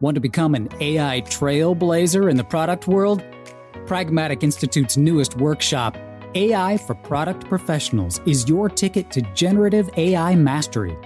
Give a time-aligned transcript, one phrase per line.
[0.00, 3.20] Want to become an AI trailblazer in the product world?
[3.84, 5.96] Pragmatic Institute's newest workshop,
[6.36, 10.96] AI for Product Professionals, is your ticket to generative AI mastery.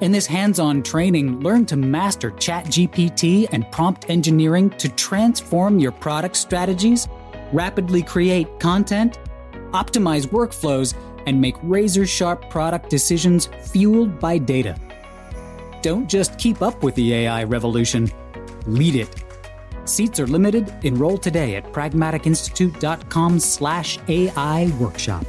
[0.00, 5.92] In this hands on training, learn to master ChatGPT and prompt engineering to transform your
[5.92, 7.08] product strategies,
[7.52, 9.18] rapidly create content,
[9.72, 10.94] optimize workflows,
[11.26, 14.74] and make razor sharp product decisions fueled by data.
[15.86, 18.10] Don't just keep up with the AI revolution,
[18.66, 19.08] lead it.
[19.84, 20.74] Seats are limited.
[20.82, 25.24] Enroll today at pragmaticinstitute.com slash AI workshop.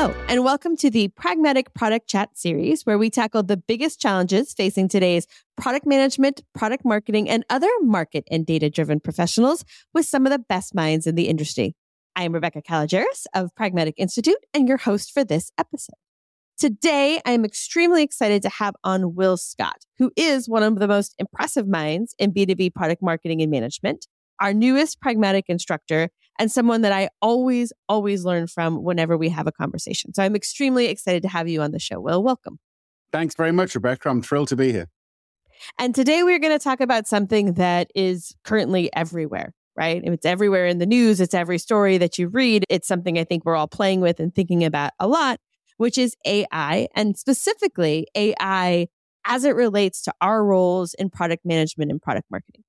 [0.00, 4.54] Hello, and welcome to the Pragmatic Product Chat series, where we tackle the biggest challenges
[4.54, 10.24] facing today's product management, product marketing, and other market and data driven professionals with some
[10.24, 11.74] of the best minds in the industry.
[12.14, 15.96] I am Rebecca Kalogeris of Pragmatic Institute and your host for this episode.
[16.56, 20.86] Today, I am extremely excited to have on Will Scott, who is one of the
[20.86, 24.06] most impressive minds in B2B product marketing and management,
[24.40, 29.46] our newest pragmatic instructor, and someone that I always, always learn from whenever we have
[29.46, 30.14] a conversation.
[30.14, 32.00] So I'm extremely excited to have you on the show.
[32.00, 32.58] Will, welcome.
[33.12, 34.08] Thanks very much, Rebecca.
[34.08, 34.88] I'm thrilled to be here.
[35.78, 40.00] And today we're going to talk about something that is currently everywhere, right?
[40.04, 42.64] It's everywhere in the news, it's every story that you read.
[42.68, 45.40] It's something I think we're all playing with and thinking about a lot,
[45.76, 48.88] which is AI, and specifically AI
[49.24, 52.64] as it relates to our roles in product management and product marketing.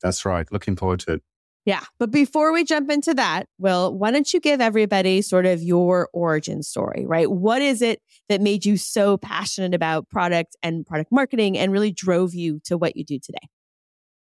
[0.00, 0.50] That's right.
[0.52, 1.22] Looking forward to it.
[1.68, 1.84] Yeah.
[1.98, 6.08] But before we jump into that, Will, why don't you give everybody sort of your
[6.14, 7.30] origin story, right?
[7.30, 11.92] What is it that made you so passionate about product and product marketing and really
[11.92, 13.50] drove you to what you do today?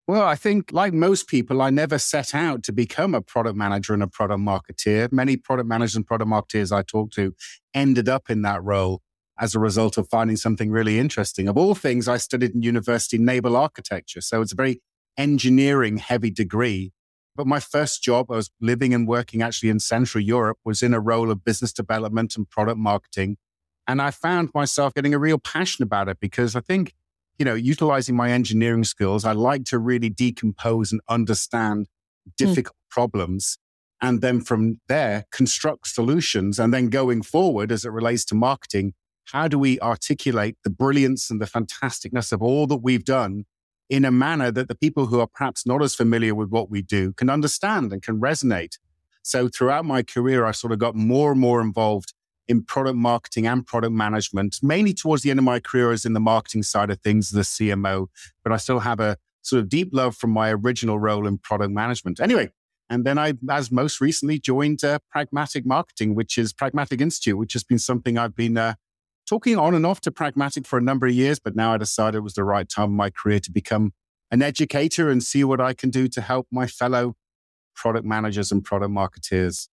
[0.08, 3.94] Well, I think, like most people, I never set out to become a product manager
[3.94, 5.12] and a product marketeer.
[5.12, 7.36] Many product managers and product marketeers I talked to
[7.72, 9.04] ended up in that role
[9.40, 11.48] as a result of finding something really interesting.
[11.48, 14.22] Of all things, I studied in university naval architecture.
[14.22, 14.82] So it's a very
[15.20, 16.94] engineering heavy degree.
[17.38, 20.94] But my first job, I was living and working actually in Central Europe, was in
[20.94, 23.38] a role of business development and product marketing.
[23.88, 26.96] And I found myself getting a real passion about it because I think,
[27.38, 31.88] you know, utilizing my engineering skills, I like to really decompose and understand
[32.36, 32.90] difficult mm.
[32.90, 33.60] problems.
[34.02, 36.58] And then from there, construct solutions.
[36.60, 38.94] And then going forward, as it relates to marketing,
[39.26, 43.46] how do we articulate the brilliance and the fantasticness of all that we've done
[43.90, 46.82] in a manner that the people who are perhaps not as familiar with what we
[46.82, 48.78] do can understand and can resonate.
[49.24, 52.14] So throughout my career, I sort of got more and more involved
[52.48, 56.14] in product marketing and product management, mainly towards the end of my career as in
[56.14, 58.08] the marketing side of things, the CMO,
[58.44, 61.72] but I still have a sort of deep love from my original role in product
[61.72, 62.20] management.
[62.20, 62.52] Anyway,
[62.90, 67.54] and then I, as most recently, joined uh, Pragmatic Marketing, which is Pragmatic Institute, which
[67.54, 68.76] has been something I've been uh,
[69.28, 72.18] talking on and off to Pragmatic for a number of years, but now I decided
[72.18, 73.94] it was the right time in my career to become
[74.32, 77.16] an educator and see what I can do to help my fellow
[77.76, 79.68] product managers and product marketeers.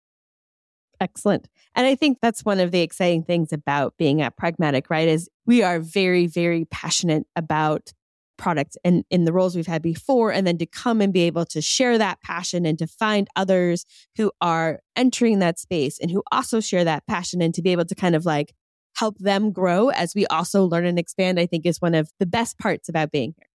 [1.00, 1.48] Excellent.
[1.74, 5.08] And I think that's one of the exciting things about being at Pragmatic, right?
[5.08, 7.92] Is we are very, very passionate about
[8.36, 11.44] products and in the roles we've had before, and then to come and be able
[11.44, 13.84] to share that passion and to find others
[14.16, 17.84] who are entering that space and who also share that passion and to be able
[17.84, 18.52] to kind of like
[19.00, 22.26] help them grow as we also learn and expand, I think is one of the
[22.26, 23.48] best parts about being here.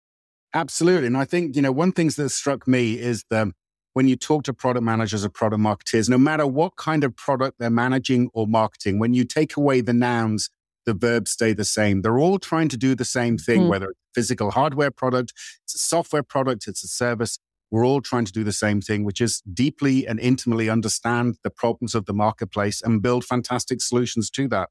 [0.54, 1.08] Absolutely.
[1.08, 3.48] And I think, you know, one thing that struck me is that
[3.94, 7.58] when you talk to product managers or product marketeers, no matter what kind of product
[7.58, 10.48] they're managing or marketing, when you take away the nouns,
[10.86, 12.02] the verbs stay the same.
[12.02, 13.68] They're all trying to do the same thing, mm.
[13.68, 15.32] whether it's a physical hardware product,
[15.64, 17.38] it's a software product, it's a service.
[17.70, 21.50] We're all trying to do the same thing, which is deeply and intimately understand the
[21.50, 24.68] problems of the marketplace and build fantastic solutions to that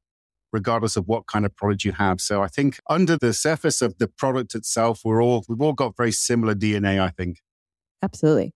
[0.52, 2.20] regardless of what kind of product you have.
[2.20, 5.96] So I think under the surface of the product itself, we're all we've all got
[5.96, 7.38] very similar DNA, I think.
[8.02, 8.52] Absolutely.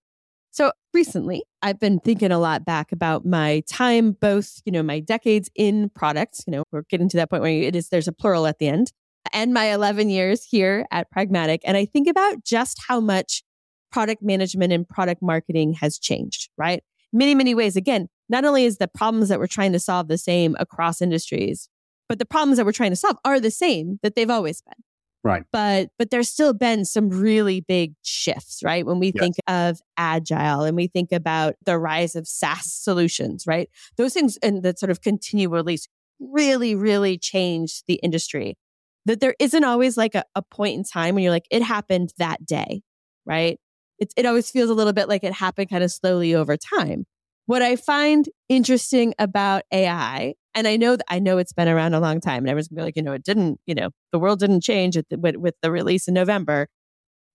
[0.51, 4.99] So recently, I've been thinking a lot back about my time, both, you know, my
[4.99, 8.11] decades in products, you know, we're getting to that point where it is there's a
[8.11, 8.91] plural at the end,
[9.33, 11.61] and my 11 years here at Pragmatic.
[11.63, 13.43] And I think about just how much
[13.91, 16.83] product management and product marketing has changed, right?
[17.13, 17.75] Many, many ways.
[17.75, 21.69] Again, not only is the problems that we're trying to solve the same across industries,
[22.09, 24.83] but the problems that we're trying to solve are the same that they've always been.
[25.23, 25.43] Right.
[25.51, 28.85] But but there's still been some really big shifts, right?
[28.85, 29.21] When we yes.
[29.21, 33.69] think of agile and we think about the rise of SaaS solutions, right?
[33.97, 35.87] Those things and that sort of continual release
[36.19, 38.57] really, really changed the industry.
[39.05, 42.13] That there isn't always like a, a point in time when you're like, it happened
[42.17, 42.81] that day,
[43.25, 43.59] right?
[43.99, 47.05] it, it always feels a little bit like it happened kind of slowly over time.
[47.45, 51.93] What I find interesting about AI, and I know that I know it's been around
[51.93, 54.17] a long time, and everyone's gonna be like, you know, it didn't, you know, the
[54.17, 56.67] world didn't change the, with, with the release in November,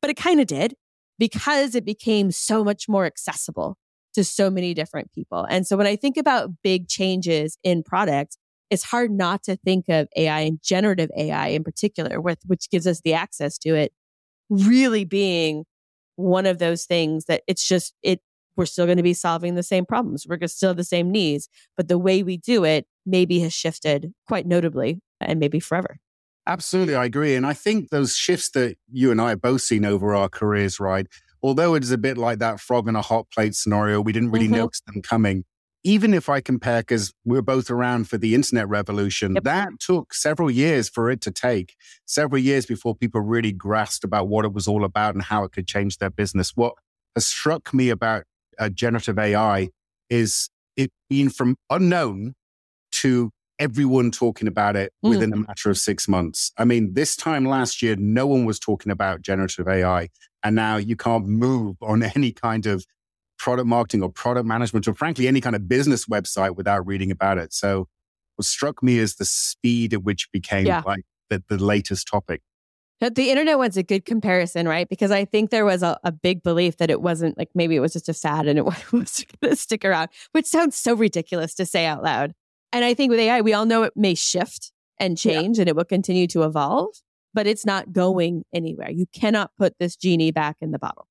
[0.01, 0.75] but it kind of did
[1.21, 3.77] because it became so much more accessible
[4.15, 5.47] to so many different people.
[5.49, 8.39] And so when I think about big changes in products,
[8.71, 12.89] it's hard not to think of AI and generative AI in particular, with, which gives
[12.89, 13.93] us the access to it,
[14.51, 15.65] really being
[16.17, 18.21] one of those things that it's just, it,
[18.57, 20.27] we're still going to be solving the same problems.
[20.29, 24.47] We're still the same needs, but the way we do it maybe has shifted quite
[24.47, 25.99] notably and maybe forever.
[26.47, 27.37] Absolutely, I agree.
[27.37, 30.81] And I think those shifts that you and I have both seen over our careers,
[30.81, 31.07] right?
[31.43, 34.31] Although it is a bit like that frog in a hot plate scenario, we didn't
[34.31, 34.57] really mm-hmm.
[34.57, 35.45] notice them coming.
[35.85, 39.45] Even if I compare, because we are both around for the internet revolution, yep.
[39.45, 41.75] that took several years for it to take,
[42.07, 45.51] several years before people really grasped about what it was all about and how it
[45.51, 46.53] could change their business.
[46.55, 46.75] What
[47.17, 48.25] has struck me about
[48.61, 49.71] uh, generative AI
[50.09, 52.35] is it being from unknown
[53.03, 55.11] to everyone talking about it mm.
[55.11, 56.51] within a matter of six months.
[56.59, 60.09] I mean, this time last year, no one was talking about generative AI.
[60.43, 62.85] And now you can't move on any kind of
[63.39, 67.39] product marketing or product management or frankly, any kind of business website without reading about
[67.39, 67.53] it.
[67.53, 67.89] So
[68.37, 70.83] what struck me is the speed at which it became yeah.
[70.85, 72.41] like the, the latest topic.
[73.01, 74.89] The internet one's a good comparison, right?
[74.89, 77.81] Because I think there was a, a big belief that it wasn't like maybe it
[77.81, 79.07] was just a fad and it was going
[79.51, 82.33] to stick around, which sounds so ridiculous to say out loud.
[82.73, 85.63] And I think with AI, we all know it may shift and change yeah.
[85.63, 86.95] and it will continue to evolve,
[87.35, 88.91] but it's not going anywhere.
[88.91, 91.07] You cannot put this genie back in the bottle.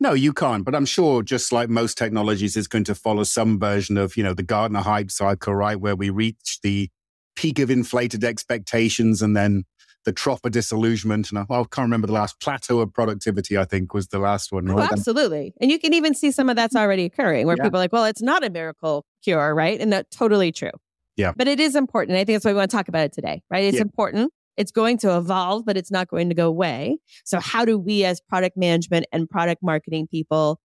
[0.00, 0.64] No, you can't.
[0.64, 4.24] But I'm sure, just like most technologies, it's going to follow some version of, you
[4.24, 5.80] know, the Gartner hype cycle, right?
[5.80, 6.90] Where we reach the
[7.36, 9.64] peak of inflated expectations and then
[10.04, 11.30] the trough of disillusionment.
[11.30, 14.18] And I, well, I can't remember the last plateau of productivity, I think was the
[14.18, 14.66] last one.
[14.66, 14.88] Right?
[14.90, 15.54] Oh, absolutely.
[15.60, 17.62] And you can even see some of that's already occurring where yeah.
[17.62, 19.80] people are like, well, it's not a miracle cure, right?
[19.80, 20.72] And that's totally true.
[21.16, 21.32] Yeah.
[21.36, 22.16] But it is important.
[22.16, 23.64] I think that's why we want to talk about it today, right?
[23.64, 23.82] It's yeah.
[23.82, 24.32] important.
[24.56, 26.98] It's going to evolve, but it's not going to go away.
[27.24, 30.60] So how do we as product management and product marketing people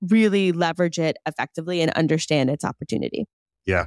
[0.00, 3.26] really leverage it effectively and understand its opportunity?
[3.64, 3.86] Yeah.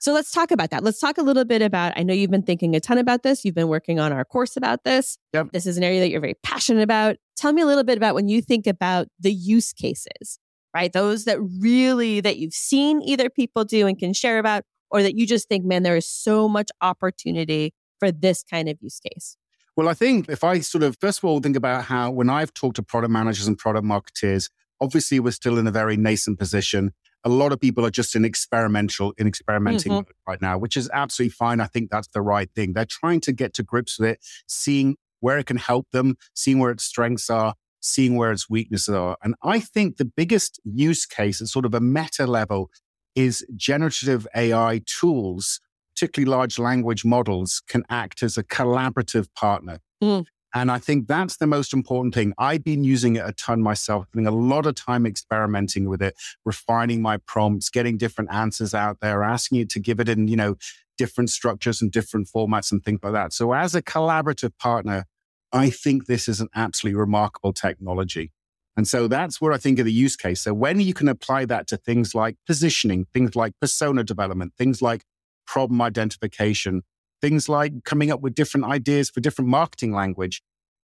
[0.00, 0.84] So let's talk about that.
[0.84, 3.44] Let's talk a little bit about I know you've been thinking a ton about this.
[3.44, 5.18] You've been working on our course about this.
[5.32, 5.52] Yep.
[5.52, 7.16] This is an area that you're very passionate about.
[7.36, 10.38] Tell me a little bit about when you think about the use cases,
[10.74, 10.92] right?
[10.92, 14.64] Those that really that you've seen either people do and can share about
[14.94, 18.78] or that you just think, man, there is so much opportunity for this kind of
[18.80, 19.36] use case?
[19.76, 22.54] Well, I think if I sort of, first of all, think about how when I've
[22.54, 24.48] talked to product managers and product marketeers,
[24.80, 26.92] obviously we're still in a very nascent position.
[27.24, 30.10] A lot of people are just in experimental, in experimenting mm-hmm.
[30.28, 31.60] right now, which is absolutely fine.
[31.60, 32.72] I think that's the right thing.
[32.72, 36.60] They're trying to get to grips with it, seeing where it can help them, seeing
[36.60, 39.16] where its strengths are, seeing where its weaknesses are.
[39.24, 42.70] And I think the biggest use case at sort of a meta level
[43.14, 45.60] is generative AI tools,
[45.94, 49.80] particularly large language models, can act as a collaborative partner.
[50.02, 50.26] Mm.
[50.56, 52.32] And I think that's the most important thing.
[52.38, 56.14] I've been using it a ton myself, spending a lot of time experimenting with it,
[56.44, 60.36] refining my prompts, getting different answers out there, asking it to give it in, you
[60.36, 60.54] know,
[60.96, 63.32] different structures and different formats and things like that.
[63.32, 65.06] So as a collaborative partner,
[65.52, 68.30] I think this is an absolutely remarkable technology.
[68.76, 70.40] And so that's where I think of the use case.
[70.40, 74.82] So when you can apply that to things like positioning, things like persona development, things
[74.82, 75.04] like
[75.46, 76.82] problem identification,
[77.20, 80.42] things like coming up with different ideas for different marketing language,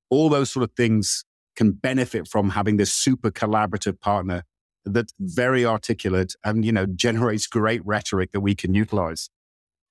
[0.09, 1.25] all those sort of things
[1.57, 4.45] can benefit from having this super collaborative partner
[4.85, 9.31] that's very articulate and, you know, generates great rhetoric that we can utilize.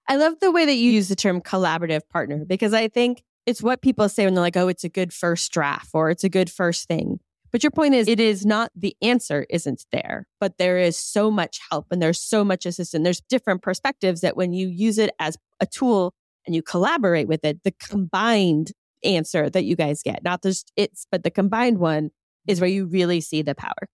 [0.07, 3.61] I love the way that you use the term collaborative partner because I think it's
[3.61, 6.29] what people say when they're like, oh, it's a good first draft or it's a
[6.29, 7.19] good first thing.
[7.51, 11.31] But your point is, it is not the answer isn't there, but there is so
[11.31, 13.03] much help and there's so much assistance.
[13.03, 16.13] There's different perspectives that when you use it as a tool
[16.45, 18.71] and you collaborate with it, the combined
[19.03, 22.11] answer that you guys get, not just it's, but the combined one
[22.47, 23.87] is where you really see the power.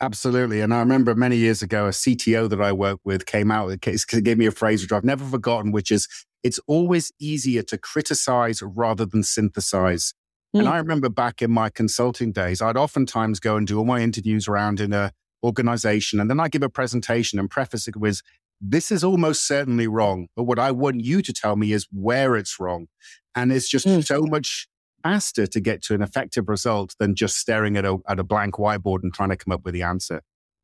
[0.00, 0.60] Absolutely.
[0.60, 4.04] And I remember many years ago, a CTO that I worked with came out case,
[4.04, 6.08] gave me a phrase which I've never forgotten, which is
[6.42, 10.12] it's always easier to criticize rather than synthesize.
[10.54, 10.72] And hmm.
[10.72, 14.48] I remember back in my consulting days, I'd oftentimes go and do all my interviews
[14.48, 16.20] around in a organization.
[16.20, 18.22] And then I give a presentation and preface it with,
[18.60, 20.28] this is almost certainly wrong.
[20.36, 22.86] But what I want you to tell me is where it's wrong.
[23.34, 24.04] And it's just mm.
[24.04, 24.68] so much
[25.02, 28.54] faster to get to an effective result than just staring at a, at a blank
[28.54, 30.22] whiteboard and trying to come up with the answer.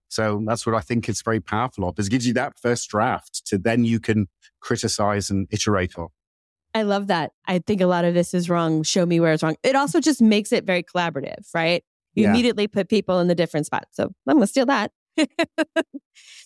[0.09, 1.99] So that's what I think is very powerful of.
[1.99, 4.29] Is it gives you that first draft to then you can
[4.61, 6.09] criticize and iterate on.
[6.75, 7.33] I love that.
[7.47, 8.83] I think a lot of this is wrong.
[8.83, 9.57] Show me where it's wrong.
[9.63, 11.83] It also just makes it very collaborative, right?
[12.15, 12.31] You Yeah.
[12.31, 13.89] immediately put people in the different spots.
[13.93, 14.93] So I'm going to steal that.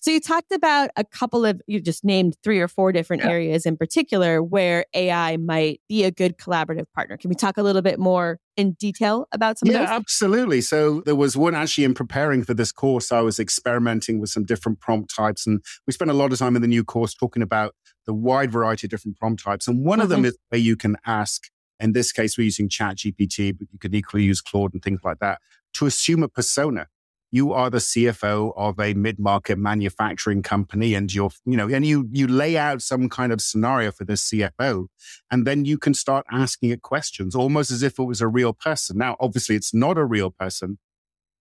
[0.00, 3.30] so you talked about a couple of, you just named three or four different Yeah.
[3.30, 7.16] areas in particular where AI might be a good collaborative partner.
[7.16, 9.96] Can we talk a little bit more in detail about some Yeah, of those?
[9.96, 10.60] absolutely.
[10.62, 14.44] So there was one actually in preparing for this course, I was experimenting with some
[14.44, 15.46] different prompt types.
[15.46, 17.74] And we spent a lot of time in the new course talking about
[18.06, 19.68] the wide variety of different prompt types.
[19.68, 20.26] And one of them Mhm.
[20.26, 21.48] is where you can ask,
[21.80, 25.18] in this case, we're using ChatGPT, but you could equally use Claude and things like
[25.20, 25.40] that,
[25.74, 26.88] to assume a persona.
[27.34, 32.06] You are the CFO of a mid-market manufacturing company, and you're, you know, and you
[32.12, 34.88] you lay out some kind of scenario for the CFO,
[35.30, 38.52] and then you can start asking it questions almost as if it was a real
[38.52, 38.98] person.
[38.98, 40.78] Now, obviously, it's not a real person,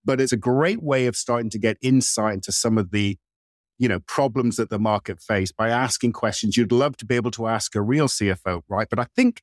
[0.06, 3.18] but it's a great way of starting to get insight into some of the
[3.82, 7.32] you know problems that the market face by asking questions you'd love to be able
[7.32, 8.88] to ask a real CFO, right?
[8.88, 9.42] But I think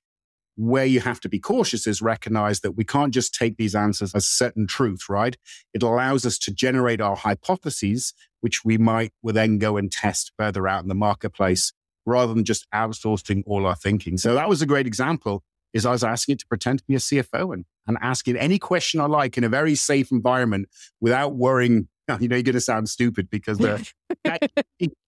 [0.54, 4.14] where you have to be cautious is recognize that we can't just take these answers
[4.14, 5.36] as certain truth, right?
[5.74, 10.32] It allows us to generate our hypotheses, which we might will then go and test
[10.38, 11.72] further out in the marketplace
[12.06, 14.18] rather than just outsourcing all our thinking.
[14.18, 15.42] So that was a great example
[15.72, 18.58] is I was asking it to pretend to be a CFO and, and asking any
[18.58, 20.68] question I like in a very safe environment
[21.00, 21.88] without worrying,
[22.20, 23.86] you know, you're going to sound stupid because the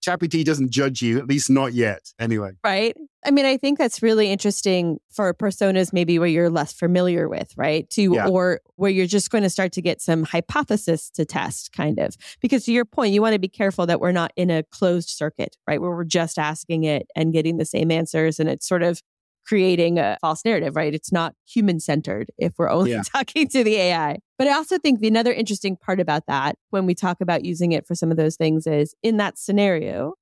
[0.05, 2.11] ChatGPT doesn't judge you, at least not yet.
[2.19, 2.51] Anyway.
[2.63, 2.95] Right.
[3.23, 7.53] I mean, I think that's really interesting for personas maybe where you're less familiar with,
[7.55, 7.87] right?
[7.91, 8.27] To Yeah.
[8.27, 12.15] or where you're just going to start to get some hypothesis to test, kind of.
[12.41, 15.09] Because to your point, you want to be careful that we're not in a closed
[15.09, 15.79] circuit, right?
[15.79, 19.01] Where we're just asking it and getting the same answers and it's sort of
[19.45, 20.93] creating a false narrative, right?
[20.93, 23.01] It's not human centered if we're only Yeah.
[23.13, 24.19] talking to the AI.
[24.37, 27.71] But I also think the another interesting part about that when we talk about using
[27.71, 30.13] it for some of those things is in that scenario,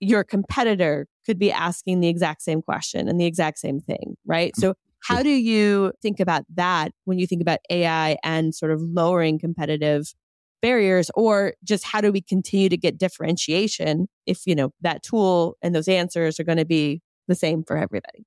[0.00, 4.52] your competitor could be asking the exact same question and the exact same thing, right?
[4.56, 8.72] Mm, so, how do you think about that when you think about AI and sort
[8.72, 10.14] of lowering competitive
[10.62, 15.58] barriers or just how do we continue to get differentiation if, you know, that tool
[15.60, 18.24] and those answers are going to be the same for everybody?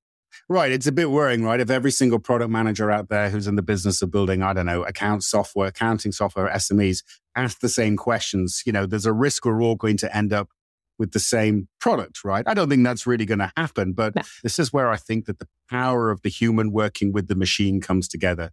[0.50, 0.72] Right.
[0.72, 1.60] It's a bit worrying, right?
[1.60, 4.66] If every single product manager out there who's in the business of building, I don't
[4.66, 7.04] know, account software, accounting software, SMEs,
[7.36, 10.50] ask the same questions, you know, there's a risk we're all going to end up
[11.00, 12.44] with the same product, right?
[12.48, 13.94] I don't think that's really going to happen.
[13.94, 14.22] But No.
[14.44, 17.82] this is where I think that the power of the human working with the machine
[17.82, 18.52] comes together.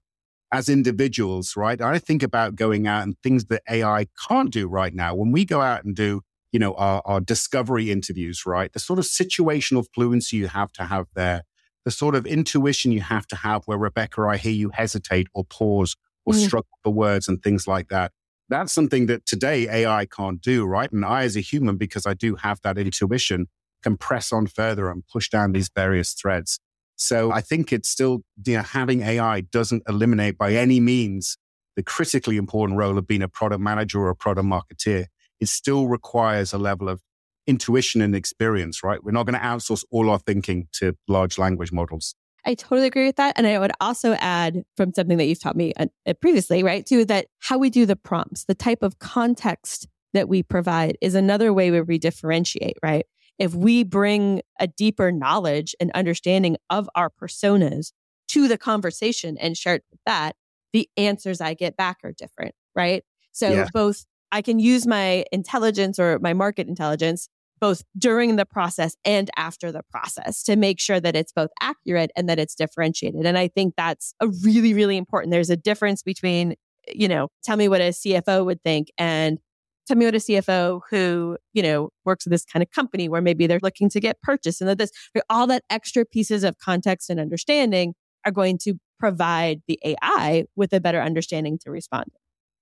[0.53, 1.81] As individuals, right?
[1.81, 5.15] I think about going out and things that AI can't do right now.
[5.15, 6.21] When we go out and do,
[6.53, 8.73] you know, our, our discovery interviews, right?
[8.73, 11.43] The sort of situational fluency you have to have there,
[11.85, 15.45] the sort of intuition you have to have where Rebecca, I hear you hesitate or
[15.45, 16.47] pause or Mm.
[16.47, 18.13] struggle for words and things like that.
[18.49, 20.91] That's something that today AI can't do, right?
[20.91, 23.49] And I, as a human, because I do have that intuition,
[23.83, 26.59] can press on further and push down these various threads.
[26.97, 31.37] So I think it's still, you know, having AI doesn't eliminate by any means
[31.77, 35.07] the critically important role of being a product manager or a product marketeer.
[35.41, 37.03] It still requires a level of
[37.47, 39.03] intuition and experience, right?
[39.03, 42.15] We're not going to outsource all our thinking to large language models.
[42.47, 43.35] I totally agree with that.
[43.39, 46.85] And I would also add from something that you've taught me uh, uh, previously, right?
[46.85, 51.15] Too, that how we do the prompts, the type of context that we provide is
[51.15, 53.07] another way where we differentiate, right?
[53.39, 57.93] If we bring a deeper knowledge and understanding of our personas
[58.29, 60.37] to the conversation and share it with that,
[60.73, 63.05] the answers I get back are different, right?
[63.33, 63.69] So Yeah.
[63.73, 67.29] both I can use my intelligence or my market intelligence
[67.61, 72.11] both during the process and after the process to make sure that it's both accurate
[72.17, 73.25] and that it's differentiated.
[73.25, 75.31] And I think that's a really, really important.
[75.31, 76.57] There's a difference between,
[76.93, 79.39] you know, tell me what a CFO would think and
[79.87, 83.23] tell me what a CFO who, you know, works with this kind of company where
[83.23, 84.91] maybe they're looking to get purchased and that this,
[85.31, 90.73] all that extra pieces of context and understanding are going to provide the AI with
[90.73, 92.07] a better understanding to respond.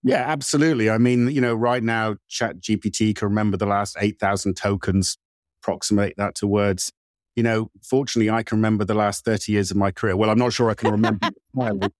[0.02, 0.90] Yeah, absolutely.
[0.90, 5.16] I mean, you know, right now, Chat GPT can remember the last 8,000 tokens,
[5.62, 6.92] approximate that to words.
[7.36, 10.16] You know, fortunately, I can remember the last 30 years of my career.
[10.16, 11.92] Well, I'm not sure I can remember entirely,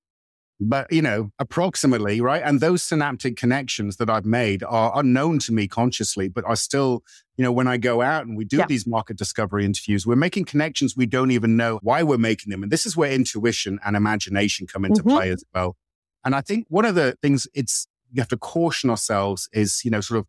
[0.60, 2.42] but, you know, approximately, right?
[2.44, 7.02] And those synaptic connections that I've made are unknown to me consciously, but are still,
[7.36, 8.66] you know, when I go out and we do Yeah.
[8.66, 12.62] these market discovery interviews, we're making connections we don't even know why we're making them.
[12.62, 15.08] And this is where intuition and imagination come into Mhm.
[15.12, 15.76] play as well.
[16.24, 19.90] And I think one of the things it's you have to caution ourselves is, you
[19.90, 20.26] know, sort of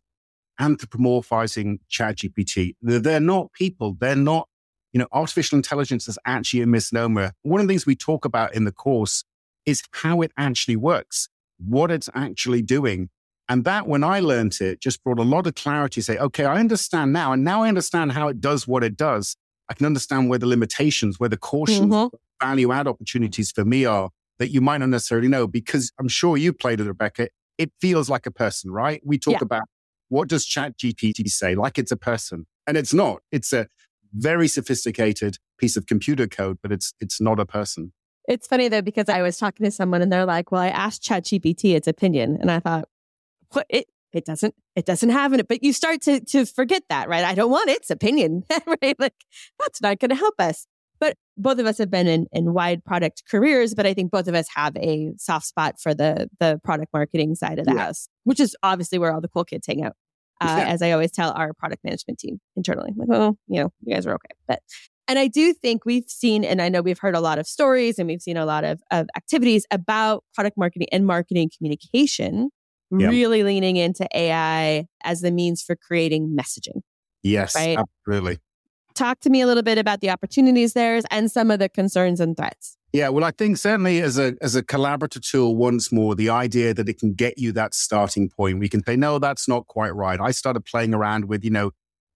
[0.60, 2.74] anthropomorphizing ChatGPT.
[2.82, 3.96] They're, they're not people.
[3.98, 4.48] They're not,
[4.92, 7.32] you know, artificial intelligence is actually a misnomer.
[7.42, 9.24] One of the things we talk about in the course
[9.66, 13.10] is how it actually works, what it's actually doing.
[13.48, 16.00] And that, when I learned it, just brought a lot of clarity.
[16.00, 17.32] Say, okay, I understand now.
[17.32, 19.36] And now I understand how it does what it does.
[19.68, 22.10] I can understand where the limitations, where the cautions, Mhm.
[22.40, 24.10] value add opportunities for me are.
[24.40, 27.28] that you might not necessarily know because I'm sure you played with Rebecca.
[27.58, 29.00] It feels like a person, right?
[29.04, 29.38] We talk Yeah.
[29.42, 29.62] about
[30.08, 31.54] what does Chat GPT say?
[31.54, 32.46] Like it's a person.
[32.66, 33.22] And it's not.
[33.32, 33.68] It's a
[34.12, 37.92] very sophisticated piece of computer code, but it's it's not a person.
[38.28, 41.02] It's funny though, because I was talking to someone and they're like, well, I asked
[41.02, 42.38] chat GPT its opinion.
[42.40, 42.88] And I thought,
[43.50, 45.48] what it it doesn't it doesn't have it.
[45.48, 47.24] But you start to to forget that, right?
[47.24, 48.44] I don't want its opinion.
[48.66, 48.98] right?
[48.98, 49.14] Like
[49.58, 50.66] that's not gonna help us.
[51.04, 54.26] But both of us have been in, in wide product careers, but I think both
[54.26, 57.84] of us have a soft spot for the the product marketing side of the Yeah.
[57.86, 59.92] house, which is obviously where all the cool kids hang out.
[60.40, 60.68] Uh, Yeah.
[60.72, 64.06] As I always tell our product management team internally, like, oh, you know, you guys
[64.06, 64.34] are okay.
[64.48, 64.60] But
[65.06, 67.98] and I do think we've seen, and I know we've heard a lot of stories
[67.98, 72.48] and we've seen a lot of, of activities about product marketing and marketing communication
[72.90, 73.08] Yeah.
[73.08, 76.80] really leaning into AI as the means for creating messaging.
[77.22, 77.76] Yes, Right.
[77.78, 78.38] absolutely.
[78.94, 82.20] Talk to me a little bit about the opportunities there and some of the concerns
[82.20, 82.76] and threats.
[82.92, 86.72] Yeah, well, I think certainly as a as a collaborative tool, once more, the idea
[86.74, 89.92] that it can get you that starting point, we can say, no, that's not quite
[89.96, 90.20] right.
[90.20, 91.72] I started playing around with, you know,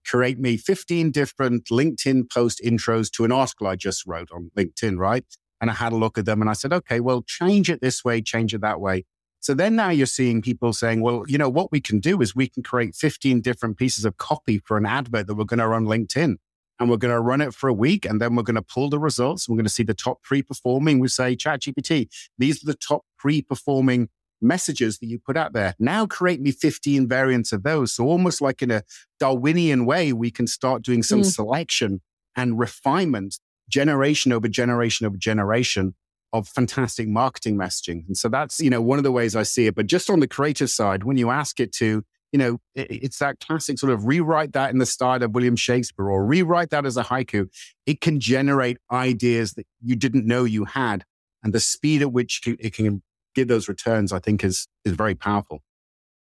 [0.06, 4.98] create me 15 different LinkedIn post intros to an article I just wrote on LinkedIn,
[4.98, 5.24] right?
[5.60, 8.04] And I had a look at them and I said, okay, well, change it this
[8.04, 9.04] way, change it that way.
[9.40, 12.36] So then now you're seeing people saying, well, you know, what we can do is
[12.36, 15.66] we can create 15 different pieces of copy for an advert that we're going to
[15.66, 16.36] run LinkedIn
[16.78, 18.88] and we're going to run it for a week and then we're going to pull
[18.88, 19.48] the results.
[19.48, 20.98] We're going to see the top three performing.
[21.00, 22.08] We say, ChatGPT,
[22.38, 24.08] these are the top three performing
[24.40, 25.74] messages that you put out there.
[25.80, 27.92] Now create me 15 variants of those.
[27.92, 28.82] So almost like in a
[29.18, 31.34] Darwinian way, we can start doing some Mm.
[31.34, 32.00] selection
[32.36, 35.94] and refinement, generation over generation over generation
[36.32, 38.06] of fantastic marketing messaging.
[38.06, 39.74] And so that's, you know, one of the ways I see it.
[39.74, 43.18] But just on the creative side, when you ask it to, you know, i- it's
[43.18, 46.84] that classic sort of rewrite that in the style of William Shakespeare or rewrite that
[46.86, 47.48] as a haiku.
[47.86, 51.04] It can generate ideas that you didn't know you had.
[51.42, 53.02] And the speed at which it it can
[53.34, 55.60] give those returns, I think is, is very powerful.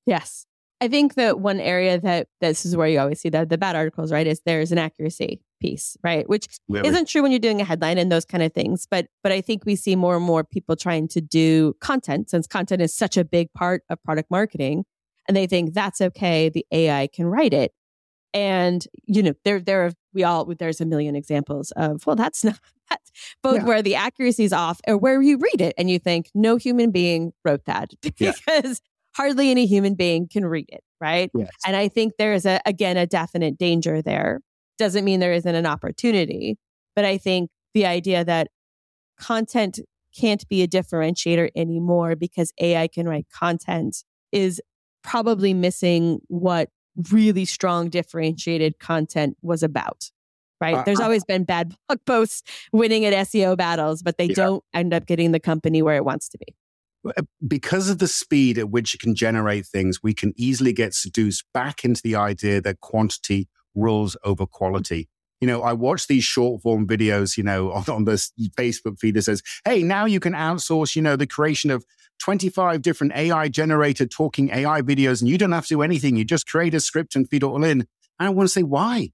[0.06, 0.47] Yes.
[0.80, 3.76] I think that one area that this is where you always see the, the bad
[3.76, 4.26] articles, right?
[4.26, 6.28] Is there's an accuracy piece, right?
[6.28, 6.88] Which Really.
[6.88, 8.88] isn't true when you're doing a headline and those kind of things.
[8.91, 12.49] But but I think we see more and more people trying to do content since
[12.49, 14.84] content is such a big part of product marketing.
[15.28, 16.49] And they think that's okay.
[16.49, 17.73] The AI can write it.
[18.35, 22.43] And you know, there there are we all there's a million examples of, well, that's
[22.45, 22.58] not
[22.89, 23.11] that's
[23.43, 23.65] both Yeah.
[23.65, 26.91] where the accuracy is off or where you read it and you think no human
[26.91, 28.32] being wrote that Yeah.
[28.47, 28.80] because
[29.17, 31.30] hardly any human being can read it, right?
[31.35, 31.50] Yes.
[31.67, 34.41] And I think there is a again a definite danger there.
[34.78, 36.56] Doesn't mean there isn't an opportunity,
[36.97, 38.49] but I think the idea that
[39.19, 39.78] content
[40.19, 44.61] can't be a differentiator anymore because AI can write content is
[45.02, 46.69] probably missing what
[47.10, 50.10] really strong differentiated content was about.
[50.60, 50.76] Right?
[50.76, 54.34] Uh, There's I- always been bad blog posts winning at SEO battles, but they Yeah.
[54.34, 56.54] don't end up getting the company where it wants to be.
[57.04, 60.95] Uh, because of the speed at which it can generate things, we can easily get
[60.95, 65.08] seduced back into the idea that quantity rules over quality.
[65.41, 69.15] You know, I watch these short form videos, you know, on, on this Facebook feed
[69.15, 71.84] that says, hey, now you can outsource, you know, the creation of
[72.23, 76.17] 25 different AI generated talking AI videos and you don't have to do anything.
[76.17, 77.80] You just create a script and feed it all in.
[77.80, 79.11] And I want to say, why?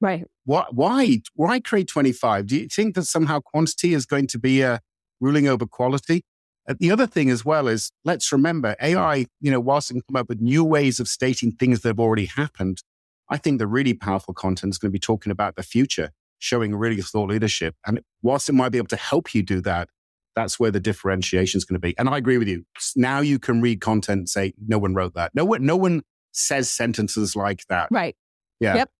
[0.00, 0.24] Right.
[0.44, 2.46] Why, why, why create 25?
[2.46, 4.78] Do you think that somehow quantity is going to be uh,
[5.20, 6.22] ruling over quality?
[6.68, 10.02] Uh, the other thing as well is let's remember AI, you know, whilst it can
[10.02, 12.82] come up with new ways of stating things that have already happened,
[13.28, 16.76] I think the really powerful content is going to be talking about the future, showing
[16.76, 17.74] really thought leadership.
[17.84, 19.88] And whilst it might be able to help you do that,
[20.34, 21.96] that's where the differentiation is going to be.
[21.98, 22.64] And I agree with you.
[22.96, 25.32] Now you can read content and say, no one wrote that.
[25.34, 27.88] No one, no one says sentences like that.
[27.90, 28.16] Right.
[28.60, 28.76] Yeah.
[28.76, 28.90] Yep.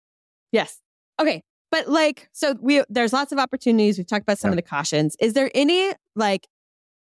[0.52, 0.78] Yes.
[1.20, 1.42] Okay.
[1.70, 3.96] But like, so we there's lots of opportunities.
[3.96, 5.16] We've talked about some of the cautions.
[5.20, 6.46] Is there any like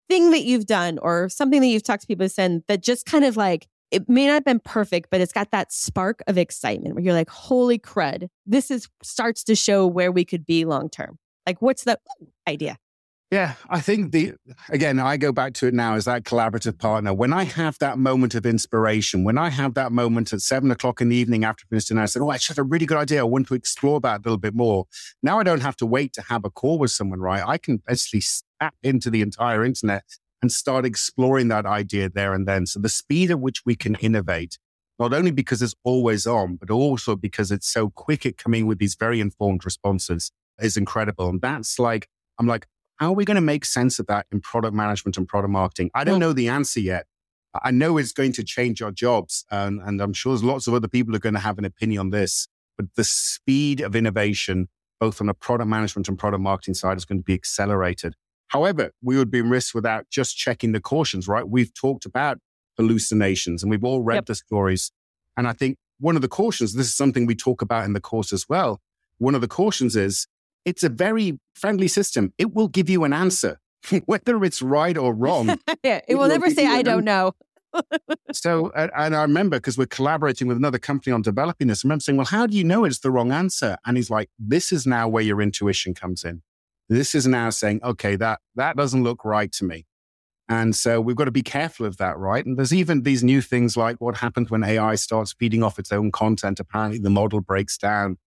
[0.09, 3.25] thing that you've done or something that you've talked to people and that just kind
[3.25, 6.95] of like it may not have been perfect, but it's got that spark of excitement
[6.95, 10.89] where you're like, holy crud, this is starts to show where we could be long
[10.89, 11.19] term.
[11.45, 11.99] Like, what's the
[12.47, 12.77] idea?
[13.33, 14.33] Yeah, I think the
[14.69, 17.15] again, I go back to it now as that collaborative partner.
[17.15, 21.01] When I have that moment of inspiration, when I have that moment at seven o'clock
[21.01, 22.99] in the evening after finished dinner, I said, "Oh, I just had a really good
[22.99, 23.21] idea.
[23.21, 24.85] I want to explore that a little bit more."
[25.23, 27.43] Now I don't have to wait to have a call with someone, right?
[27.43, 30.03] I can basically step into the entire internet
[30.43, 32.67] and start exploring that idea there and then.
[32.67, 34.59] So the speed at which we can innovate,
[34.99, 38.77] not only because it's always on, but also because it's so quick at coming with
[38.77, 41.29] these very informed responses, is incredible.
[41.29, 42.67] And that's like, I'm like
[42.97, 45.89] how are we going to make sense of that in product management and product marketing?
[45.93, 46.21] I don't Mm.
[46.21, 47.07] know the answer yet.
[47.63, 50.73] I know it's going to change our jobs, and, and I'm sure there's lots of
[50.73, 52.47] other people are going to have an opinion on this.
[52.77, 57.05] But the speed of innovation, both on the product management and product marketing side, is
[57.05, 58.15] going to be accelerated.
[58.47, 61.47] However, we would be in risk without just checking the cautions, right?
[61.47, 62.39] We've talked about
[62.77, 64.25] hallucinations and we've all read yep.
[64.25, 64.91] the stories.
[65.37, 68.01] And I think one of the cautions, this is something we talk about in the
[68.01, 68.81] course as well.
[69.17, 70.27] One of the cautions is
[70.65, 72.33] it's a very friendly system.
[72.37, 73.59] It will give you an answer,
[74.05, 75.47] whether it's right or wrong.
[75.83, 77.33] yeah, it, it will, never say, I don't know.
[78.31, 81.83] so, and I remember because we're collaborating with another company on developing this.
[81.83, 83.77] I remember saying, Well, how do you know it's the wrong answer?
[83.85, 86.43] And he's like, This is now where your intuition comes in.
[86.87, 89.85] This is now saying, Okay, that, that doesn't look right to me.
[90.49, 92.45] And so we've got to be careful of that, right?
[92.45, 95.91] And there's even these new things like what happens when AI starts feeding off its
[95.91, 96.59] own content.
[96.59, 98.17] Apparently, the model breaks down.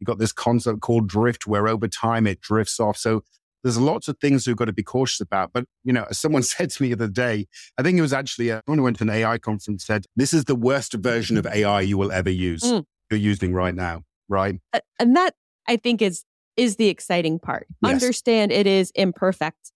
[0.00, 2.96] You've got this concept called drift, where over time it drifts off.
[2.96, 3.22] So
[3.62, 5.52] there's lots of things we've got to be cautious about.
[5.52, 7.46] But, you know, as someone said to me the other day,
[7.78, 10.32] I think it was actually, uh, someone who went to an AI conference said, this
[10.32, 12.84] is the worst version of AI you will ever use, mm.
[13.10, 14.60] you're using right now, right?
[14.98, 15.34] And that,
[15.68, 16.24] I think, is
[16.56, 17.66] is the exciting part.
[17.82, 17.92] Yes.
[17.92, 19.72] Understand it is imperfect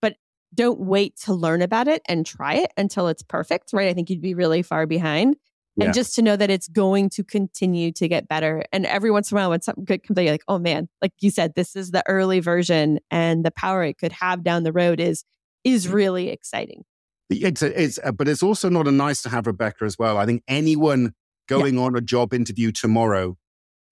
[0.00, 0.16] but
[0.54, 3.88] don't wait to learn about it and try it until it's perfect, right?
[3.88, 5.36] I think you'd be really far behind.
[5.78, 5.86] Yeah.
[5.86, 8.64] And just to know that it's going to continue to get better.
[8.72, 10.88] And every once in a while, when something good comes out, you're like, oh man,
[11.00, 14.64] like you said, this is the early version and the power it could have down
[14.64, 15.24] the road is
[15.62, 16.84] is really exciting.
[17.30, 20.18] It's, it's but it's also not a nice to have Rebecca as well.
[20.18, 21.12] I think anyone
[21.48, 21.82] going yeah.
[21.82, 23.36] on a job interview tomorrow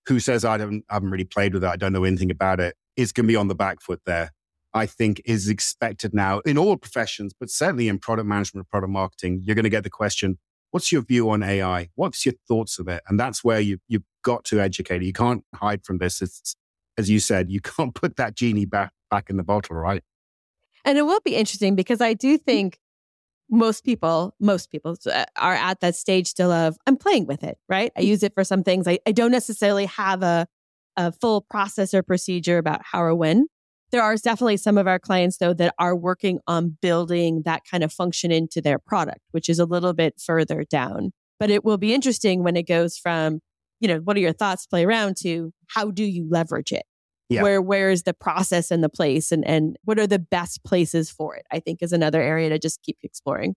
[0.06, 2.58] who says I don't I haven't really played with it, I don't know anything about
[2.58, 4.32] it, is going to be on the back foot there.
[4.74, 9.42] I think is expected now in all professions, but certainly in product management, product marketing,
[9.44, 10.38] you're going to get the question,
[10.76, 11.88] what's your view on AI?
[11.94, 13.02] What's your thoughts of it?
[13.08, 15.00] And that's where you, you've got to educate.
[15.00, 16.20] You can't hide from this.
[16.20, 16.54] It's,
[16.98, 20.02] as you said, you can't put that genie back, back in the bottle, right?
[20.84, 22.78] And it will be interesting because I do think
[23.50, 27.56] most people, most people uh, are at that stage still of, I'm playing with it,
[27.70, 27.90] right?
[27.96, 28.86] I use it for some things.
[28.86, 30.46] I, I don't necessarily have a,
[30.98, 33.46] a full process or procedure about how or when
[33.96, 37.82] there are definitely some of our clients, though, that are working on building that kind
[37.82, 41.12] of function into their product, which is a little bit further down.
[41.40, 43.40] But it will be interesting when it goes from,
[43.80, 46.84] you know, what are your thoughts play around to how do you leverage it?
[47.30, 47.42] Yeah.
[47.42, 51.10] Where where is the process and the place and and what are the best places
[51.10, 51.46] for it?
[51.50, 53.54] I think is another area to just keep exploring.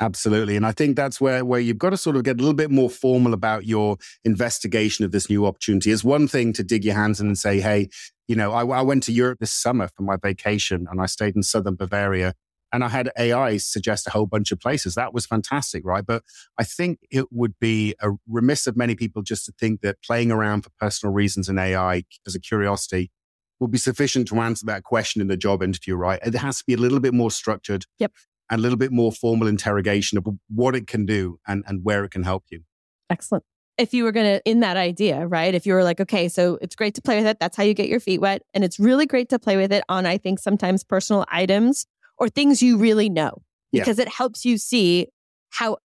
[0.00, 0.54] Absolutely.
[0.54, 2.70] And I think that's where, where you've got to sort of get a little bit
[2.70, 5.90] more formal about your investigation of this new opportunity.
[5.90, 7.88] It's one thing to dig your hands in and say, hey,
[8.28, 11.34] you know, I, I went to Europe this summer for my vacation and I stayed
[11.34, 12.34] in southern Bavaria
[12.72, 14.94] and I had AI suggest a whole bunch of places.
[14.94, 16.04] That was fantastic, right?
[16.04, 16.22] But
[16.58, 20.30] I think it would be a remiss of many people just to think that playing
[20.30, 23.10] around for personal reasons in AI as a curiosity
[23.58, 26.20] will be sufficient to answer that question in the job interview, right?
[26.22, 27.86] It has to be a little bit more structured.
[27.98, 28.12] Yep.
[28.50, 32.04] And a little bit more formal interrogation of what it can do and, and where
[32.04, 32.62] it can help you.
[33.10, 33.44] Excellent
[33.78, 35.54] if you were going to in that idea, right?
[35.54, 37.38] If you were like, okay, so it's great to play with it.
[37.38, 38.42] That's how you get your feet wet.
[38.52, 41.86] And it's really great to play with it on, I think, sometimes personal items
[42.18, 44.02] or things you really know because yeah.
[44.02, 45.08] it helps you see
[45.50, 45.78] how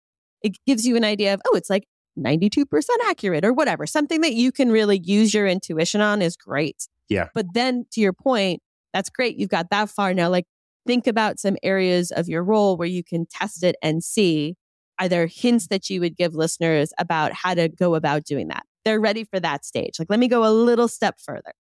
[0.42, 1.86] it gives you an idea of, oh, it's like
[2.18, 2.66] 92%
[3.06, 3.86] accurate or whatever.
[3.86, 6.88] Something that you can really use your intuition on is great.
[7.10, 7.28] Yeah.
[7.34, 8.62] But then to your point,
[8.94, 9.38] that's great.
[9.38, 10.30] You've got that far now.
[10.30, 10.46] Like
[10.88, 14.56] think about some areas of your role where you can test it and see
[15.02, 18.64] are there hints that you would give listeners about how to go about doing that?
[18.86, 19.96] They're ready for that stage.
[19.98, 21.54] Like, let me go a little step further.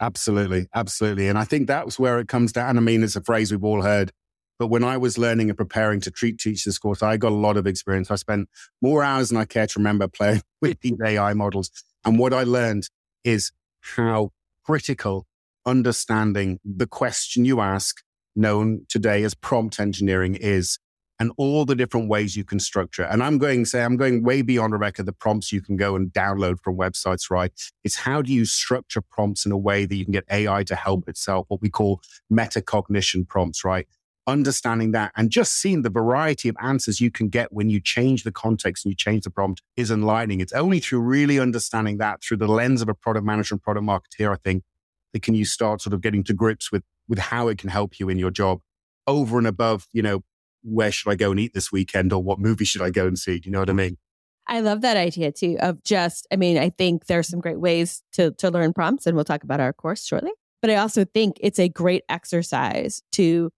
[0.00, 0.66] Absolutely.
[0.74, 1.28] Absolutely.
[1.28, 2.70] And I think that's where it comes down.
[2.70, 4.10] And I mean, it's a phrase we've all heard.
[4.58, 7.36] But when I was learning and preparing to treat teach this course, I got a
[7.36, 8.10] lot of experience.
[8.10, 8.48] I spent
[8.82, 11.70] more hours than I care to remember playing with these AI models.
[12.04, 12.88] And what I learned
[13.22, 14.30] is how
[14.64, 15.26] critical
[15.64, 18.02] understanding the question you ask,
[18.34, 20.78] known today as prompt engineering, is
[21.20, 23.04] and all the different ways you can structure.
[23.04, 25.94] And I'm going to say, I'm going way beyond Rebecca, the prompts you can go
[25.94, 27.52] and download from websites, right?
[27.84, 30.74] It's how do you structure prompts in a way that you can get AI to
[30.74, 32.00] help itself, what we call
[32.32, 33.86] metacognition prompts, right?
[34.26, 38.24] Understanding that and just seeing the variety of answers you can get when you change
[38.24, 40.40] the context and you change the prompt is enlightening.
[40.40, 43.86] It's only through really understanding that through the lens of a product manager and product
[43.86, 44.64] marketer, I think,
[45.12, 48.00] that can you start sort of getting to grips with, with how it can help
[48.00, 48.60] you in your job
[49.06, 50.24] over and above, you know,
[50.64, 53.18] where should I go and eat this weekend or what movie should I go and
[53.18, 53.38] see?
[53.38, 53.76] Do you know what I mm.
[53.76, 53.98] mean?
[54.46, 58.02] I love that idea too of just, I mean, I think there's some great ways
[58.12, 60.32] to, to learn prompts and we'll talk about our course shortly.
[60.60, 63.50] But I also think it's a great exercise to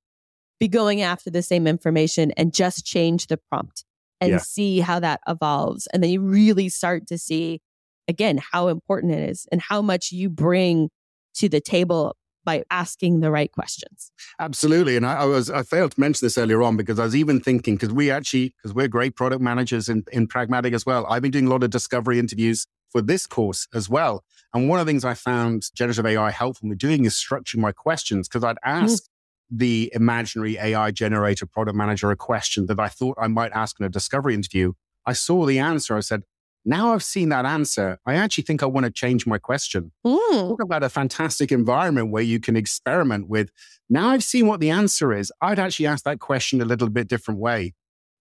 [0.59, 3.85] be going after the same information and just change the prompt
[4.21, 4.39] and yeah.
[4.39, 5.87] see how that evolves.
[5.89, 7.61] And then you really start to see,
[8.09, 10.89] again, how important it is and how much you bring
[11.35, 12.17] to the table
[12.47, 14.11] by asking the right questions.
[14.41, 14.97] Absolutely.
[14.97, 17.41] And I, I, was I failed to mention this earlier on because I was even
[17.41, 21.05] thinking, because we actually, because we're great product managers in, in Pragmatic as well.
[21.11, 24.25] I've been doing a lot of discovery interviews for this course as well.
[24.55, 27.73] And one of the things I found generative AI helpful in doing is structuring my
[27.73, 28.85] questions because I'd mm-hmm.
[28.85, 29.09] ask mm.
[29.51, 33.85] the imaginary AI generator product manager a question that I thought I might ask in
[33.85, 34.73] a discovery interview.
[35.05, 35.97] I saw the answer.
[35.97, 36.23] I said,
[36.67, 37.99] now I've seen that answer.
[38.05, 39.93] I actually think I want to change my question.
[40.05, 40.49] Mm.
[40.49, 43.51] Talk about a fantastic environment where you can experiment with.
[43.89, 45.33] Now I've seen what the answer is.
[45.41, 47.73] I'd actually ask that question a little bit different way.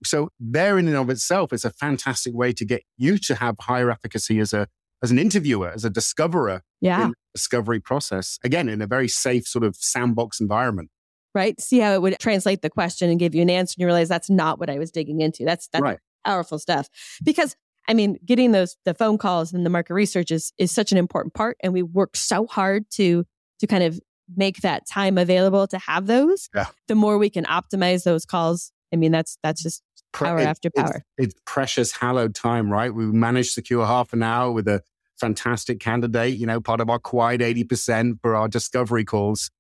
[0.04, 3.56] So there in and of itself is a fantastic way to get you to have
[3.62, 4.68] higher efficacy as a
[5.04, 7.04] as an interviewer, as a discoverer Yeah.
[7.04, 8.40] in the discovery process.
[8.44, 10.90] Again, in a very safe sort of sandbox environment.
[11.36, 11.60] Right.
[11.60, 14.08] See how it would translate the question and give you an answer, and you realize
[14.08, 15.44] that's not what I was digging into.
[15.44, 16.00] That's that's right.
[16.26, 16.88] powerful stuff.
[17.24, 17.56] Because
[17.88, 20.98] I mean, getting those the phone calls and the market research is is such an
[20.98, 23.26] important part, and we work so hard to
[23.60, 24.00] to kind of
[24.36, 26.50] make that time available to have those.
[26.56, 26.66] Yeah.
[26.88, 30.70] The more we can optimize those calls, I mean, that's that's just Power it- after
[30.70, 31.04] it's- power.
[31.18, 32.94] It's, precious, hallowed time, right?
[32.94, 34.82] We managed to secure half an hour with a
[35.20, 39.52] fantastic candidate, you know, part of our quiet 80% for our discovery calls.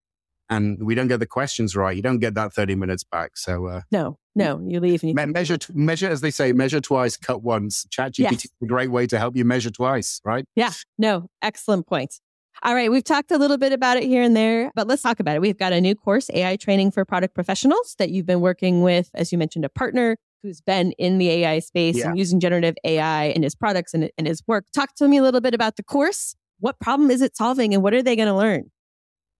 [0.49, 1.95] And we don't get the questions right.
[1.95, 3.36] You don't get that 30 minutes back.
[3.38, 4.62] So, uh, no, no.
[4.65, 7.86] You leave and you me- measure, t- measure, as they say, measure twice, cut once.
[7.88, 8.45] ChatGPT Yes.
[8.45, 10.45] is a great way to help you measure twice, right?
[10.55, 12.19] Yeah, no, excellent point.
[12.63, 15.19] All right, we've talked a little bit about it here and there, but let's talk
[15.19, 15.41] about it.
[15.41, 19.10] We've got a new course, AI Training for Product Professionals, that you've been working with,
[19.13, 22.10] as you mentioned, a partner who's been in the AI space Yeah.
[22.10, 24.65] and using generative AI in his products and in his work.
[24.73, 26.36] Talk to me a little bit about the course.
[26.60, 28.71] What problem is it solving and what are they going to learn?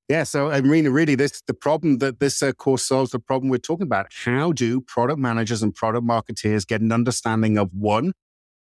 [0.08, 3.50] Yeah, so I mean, really, this the problem that this uh, course solves the problem
[3.50, 4.08] we're talking about.
[4.24, 8.14] How do product managers and product marketeers get an understanding of one,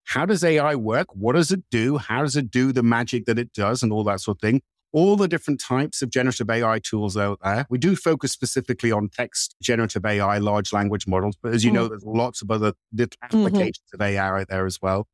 [0.06, 1.08] how does AI work?
[1.16, 1.98] What does it do?
[1.98, 4.62] How does it do the magic that it does, and all that sort of thing?
[4.94, 7.66] All the different types of generative AI tools out there.
[7.70, 11.88] We do focus specifically on text generative AI, large language models, but as you know,
[11.88, 15.08] there's lots of other different applications of AI out there as well.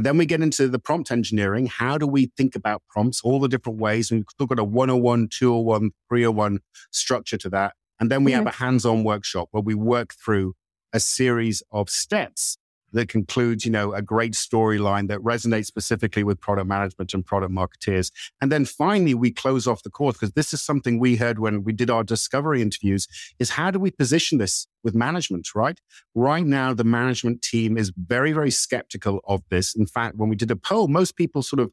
[0.00, 1.66] And then we get into the prompt engineering.
[1.66, 3.20] How do we think about prompts?
[3.22, 4.10] All the different ways.
[4.10, 6.60] And we've got a 101, 201, 301
[6.90, 7.74] structure to that.
[8.00, 8.48] And then we have mm-hmm.
[8.48, 10.54] a hands on workshop where we work through
[10.94, 12.56] a series of steps
[12.92, 17.52] that concludes, you know, a great storyline that resonates specifically with product management and product
[17.52, 18.10] marketeers.
[18.40, 21.64] And then finally, we close off the course because this is something we heard when
[21.64, 23.06] we did our discovery interviews
[23.38, 25.78] is how do we position this with management, right?
[26.14, 29.74] Right now, the management team is very, very skeptical of this.
[29.74, 31.70] In fact, when we did a poll, most people sort of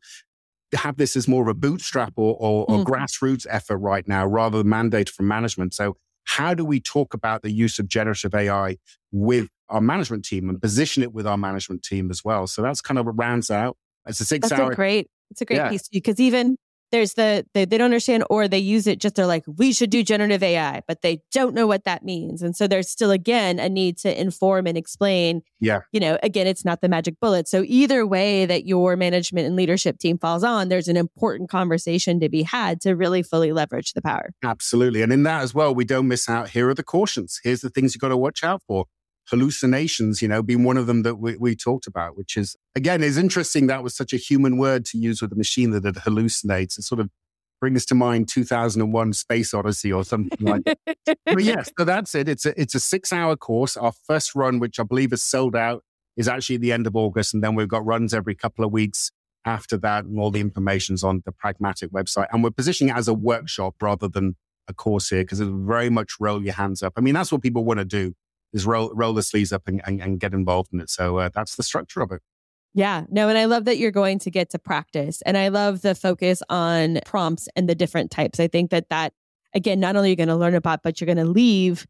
[0.75, 2.85] have this as more of a bootstrap or, or, or Mhm.
[2.85, 5.73] grassroots effort right now rather than mandate from management.
[5.73, 5.95] So
[6.27, 8.77] how do we talk about the use of generative AI
[9.11, 12.47] with our management team and position it with our management team as well?
[12.47, 13.77] So that's kind of what rounds out.
[14.05, 14.71] It's a six That's hour.
[14.71, 15.69] a great, it's a great Yeah.
[15.69, 16.57] piece because even
[16.91, 19.89] there's the, they, they don't understand or they use it just, they're like, we should
[19.89, 22.41] do generative AI, but they don't know what that means.
[22.41, 25.41] And so there's still, again, a need to inform and explain.
[25.59, 25.81] Yeah.
[25.91, 27.47] You know, again, it's not the magic bullet.
[27.47, 32.19] So either way that your management and leadership team falls on, there's an important conversation
[32.19, 34.33] to be had to really fully leverage the power.
[34.43, 35.01] Absolutely.
[35.01, 36.49] And in that as well, we don't miss out.
[36.49, 37.39] Here are the cautions.
[37.43, 38.85] Here's the things you've got to watch out for.
[39.29, 43.03] Hallucinations, you know, being one of them that we, we talked about, which is, again,
[43.03, 43.67] is interesting.
[43.67, 46.77] That was such a human word to use with a machine that it hallucinates.
[46.77, 47.09] It sort of
[47.59, 51.17] brings to mind 2001 Space Odyssey or something like that.
[51.25, 52.29] but yes, so that's it.
[52.29, 53.75] It's a, it's a six hour course.
[53.77, 55.83] Our first run, which I believe is sold out,
[56.15, 57.33] is actually at the end of August.
[57.33, 59.11] And then we've got runs every couple of weeks
[59.45, 60.05] after that.
[60.05, 62.27] And all the information's on the Pragmatic website.
[62.31, 64.35] And we're positioning it as a workshop rather than
[64.67, 66.93] a course here because it's very much roll your hands up.
[66.97, 68.13] I mean, that's what people want to do
[68.53, 70.89] is roll, roll the sleeves up and, and, and get involved in it.
[70.89, 72.21] So uh, that's the structure of it.
[72.73, 75.21] Yeah, no, and I love that you're going to get to practice.
[75.23, 78.39] And I love the focus on prompts and the different types.
[78.39, 79.13] I think that that,
[79.55, 81.87] again, not only are you going to learn about, but you're going to leave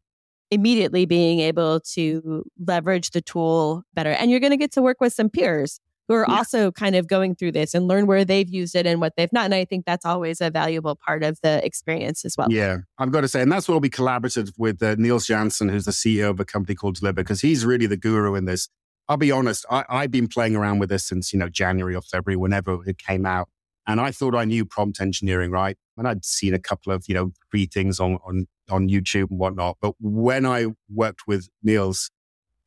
[0.50, 4.12] immediately being able to leverage the tool better.
[4.12, 6.36] And you're going to get to work with some peers who are Yeah.
[6.36, 9.32] also kind of going through this and learn where they've used it and what they've
[9.32, 9.44] not.
[9.44, 12.48] And I think that's always a valuable part of the experience as well.
[12.50, 15.68] Yeah, I've got to say, and that's what will be collaborative with uh, Niels Janssen,
[15.68, 18.68] who's the CEO of a company called Deliver, because he's really the guru in this.
[19.08, 22.02] I'll be honest, I, I've been playing around with this since, you know, January or
[22.02, 23.48] February, whenever it came out.
[23.86, 25.78] And I thought I knew prompt engineering, right?
[25.96, 29.38] And I'd seen a couple of, you know, free things on, on, on YouTube and
[29.38, 29.78] whatnot.
[29.80, 32.10] But when I worked with Niels,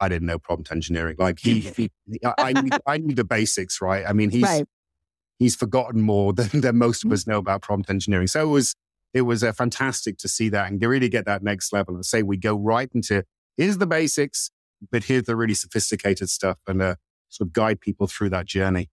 [0.01, 1.15] I didn't know prompt engineering.
[1.17, 1.91] Like he, he
[2.25, 4.03] I, I, knew, I knew the basics, right?
[4.05, 4.65] I mean, he's, Right.
[5.39, 8.27] he's forgotten more than, than most of us know about prompt engineering.
[8.27, 8.75] So it was,
[9.13, 12.05] it was uh, fantastic to see that and to really get that next level and
[12.05, 13.23] say we go right into
[13.57, 14.49] here's the basics,
[14.91, 16.95] but here's the really sophisticated stuff and uh,
[17.29, 18.89] sort of guide people through that journey.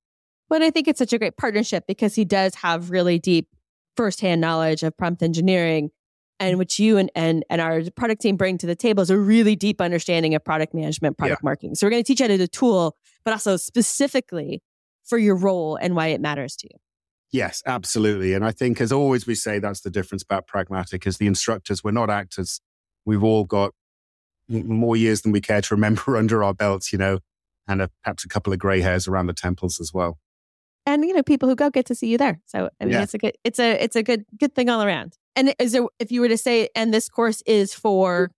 [0.49, 3.49] But I think it's such a great partnership because he does have really deep
[3.97, 5.91] firsthand knowledge of prompt engineering
[6.41, 9.19] and which you and, and and our product team bring to the table is a
[9.19, 11.75] really deep understanding of product management, product marketing.
[11.75, 14.63] So we're going to teach you how to do the tool, but also specifically
[15.05, 16.79] for your role and why it matters to you.
[17.31, 18.33] Yes, absolutely.
[18.33, 21.85] And I think, as always, we say that's the difference about pragmatic is the instructors,
[21.85, 22.61] we're not actors.
[23.05, 23.73] we've all got
[24.49, 27.19] more years than we care to remember under our belts, you know,
[27.67, 30.19] and a, perhaps a couple of gray hairs around the temples as well.
[30.87, 32.41] And you know, people who go get to see you there.
[32.47, 33.03] So I mean, yeah.
[33.03, 35.19] it's a good, it's a, it's a good, good thing all around.
[35.39, 38.33] And is there, if you were to say, and this course is for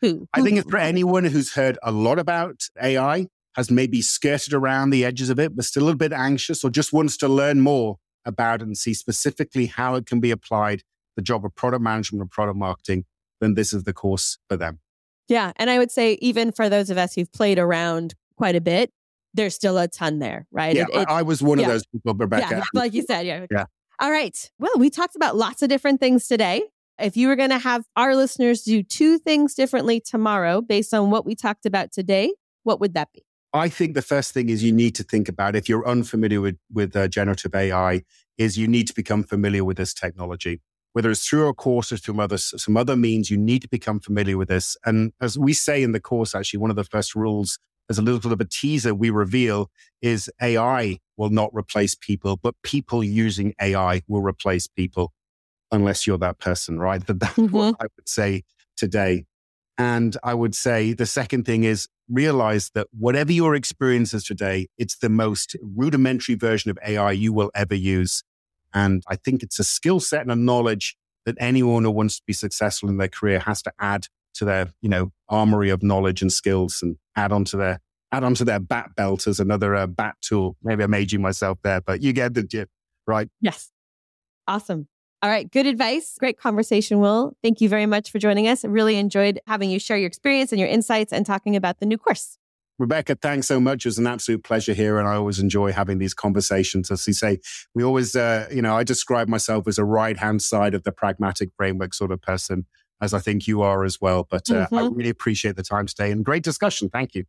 [0.00, 0.26] who?
[0.34, 4.90] I think it's for anyone who's heard a lot about AI, has maybe skirted around
[4.90, 7.60] the edges of it, but still a little bit anxious, or just wants to learn
[7.60, 10.82] more about it and see specifically how it can be applied
[11.14, 13.04] the job of product management or product marketing,
[13.40, 14.80] then this is the course for them.
[15.28, 15.52] Yeah.
[15.56, 18.90] And I would say, even for those of us who've played around quite a bit,
[19.34, 20.74] there's still a ton there, right?
[20.74, 21.66] Yeah, it, it, I, was one yeah.
[21.66, 22.56] of those people, Rebecca.
[22.56, 23.46] Yeah, like you said, yeah.
[23.50, 23.66] Yeah.
[24.00, 24.50] All right.
[24.58, 26.62] Well, we talked about lots of different things today.
[26.98, 31.10] If you were going to have our listeners do two things differently tomorrow based on
[31.10, 32.32] what we talked about today,
[32.62, 33.24] what would that be?
[33.52, 36.56] I think the first thing is you need to think about if you're unfamiliar with
[36.72, 38.02] with uh, generative AI,
[38.38, 40.62] is you need to become familiar with this technology.
[40.94, 44.00] Whether it's through a course or through other, some other means, you need to become
[44.00, 44.78] familiar with this.
[44.86, 47.58] And as we say in the course, actually, one of the first rules,
[47.90, 49.68] as a little bit of a teaser we reveal,
[50.00, 55.12] is AI will not replace people, but people using AI will replace people,
[55.72, 57.04] unless you're that person, right?
[57.06, 57.54] That that's mm-hmm.
[57.54, 58.44] what I would say
[58.76, 59.24] today.
[59.76, 64.68] And I would say the second thing is realize that whatever your experience is today,
[64.78, 68.22] it's the most rudimentary version of AI you will ever use.
[68.72, 72.22] And I think it's a skill set and a knowledge that anyone who wants to
[72.26, 76.22] be successful in their career has to add to their, you know, armory of knowledge
[76.22, 77.80] and skills and add onto their
[78.12, 80.56] add onto their bat belt as another uh, bat tool.
[80.62, 82.68] Maybe I'm aging myself there, but you get the gist,
[83.06, 83.28] right?
[83.40, 83.70] Yes.
[84.48, 84.88] Awesome.
[85.22, 85.50] All right.
[85.50, 86.16] Good advice.
[86.18, 87.36] Great conversation, Will.
[87.42, 88.64] Thank you very much for joining us.
[88.64, 91.98] Really enjoyed having you share your experience and your insights and talking about the new
[91.98, 92.38] course.
[92.78, 93.84] Rebecca, thanks so much.
[93.84, 94.98] It was an absolute pleasure here.
[94.98, 96.90] And I always enjoy having these conversations.
[96.90, 97.38] As you say,
[97.74, 100.90] we always, uh, you know, I describe myself as a right hand side of the
[100.90, 102.64] pragmatic framework sort of person,
[103.00, 104.26] as I think you are as well.
[104.28, 104.74] But uh, mm-hmm.
[104.74, 106.88] I really appreciate the time today and great discussion.
[106.88, 107.24] Thank you.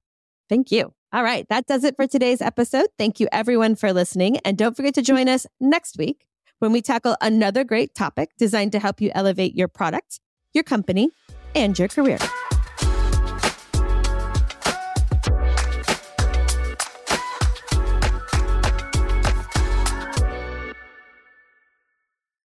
[0.49, 0.93] Thank you.
[1.13, 1.45] All right.
[1.49, 2.87] That does it for today's episode.
[2.97, 4.37] Thank you, everyone, for listening.
[4.39, 6.25] And don't forget to join us next week
[6.59, 10.19] when we tackle another great topic designed to help you elevate your product,
[10.53, 11.09] your company,
[11.55, 12.19] and your career.